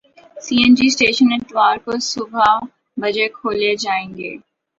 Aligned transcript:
سی 0.37 0.55
N 0.61 0.71
G 0.75 0.85
station 0.87 1.29
اتوار 1.33 1.75
کو 1.85 1.91
صبح 2.03 2.45
بجے 2.97 3.27
کھولے 3.37 3.71
جائیں 3.83 4.09
گے 4.17 4.31